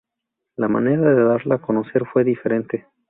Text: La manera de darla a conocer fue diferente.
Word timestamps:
La 0.57 0.67
manera 0.67 1.13
de 1.13 1.23
darla 1.23 1.55
a 1.57 1.61
conocer 1.61 2.05
fue 2.11 2.23
diferente. 2.23 2.87